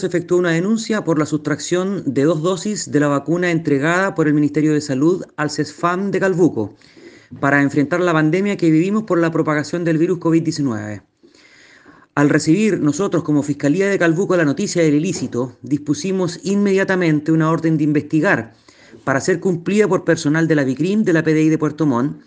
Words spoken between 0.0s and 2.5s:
se efectuó una denuncia por la sustracción de dos